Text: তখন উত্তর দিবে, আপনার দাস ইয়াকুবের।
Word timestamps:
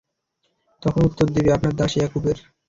তখন 0.83 1.01
উত্তর 1.05 1.27
দিবে, 1.35 1.49
আপনার 1.53 1.73
দাস 1.75 1.93
ইয়াকুবের। 1.97 2.37